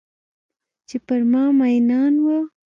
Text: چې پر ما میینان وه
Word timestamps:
چې 0.87 0.95
پر 1.05 1.21
ما 1.31 1.43
میینان 1.59 2.13
وه 2.25 2.37